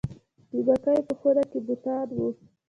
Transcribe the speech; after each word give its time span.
د 0.51 0.53
مکې 0.67 0.97
په 1.07 1.13
خونه 1.19 1.43
کې 1.51 1.59
بوتان 1.65 2.07
وو. 2.17 2.27